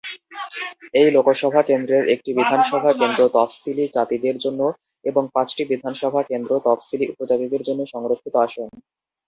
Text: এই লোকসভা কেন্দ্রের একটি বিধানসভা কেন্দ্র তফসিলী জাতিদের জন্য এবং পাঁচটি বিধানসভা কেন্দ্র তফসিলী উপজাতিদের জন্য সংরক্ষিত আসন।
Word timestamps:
এই 0.93 1.09
লোকসভা 1.15 1.61
কেন্দ্রের 1.69 2.03
একটি 2.13 2.29
বিধানসভা 2.37 2.91
কেন্দ্র 2.93 3.21
তফসিলী 3.35 3.85
জাতিদের 3.95 4.35
জন্য 4.37 4.61
এবং 5.05 5.23
পাঁচটি 5.35 5.63
বিধানসভা 5.71 6.21
কেন্দ্র 6.23 6.51
তফসিলী 6.65 7.05
উপজাতিদের 7.13 7.61
জন্য 7.67 7.81
সংরক্ষিত 7.93 8.35
আসন। 8.45 8.67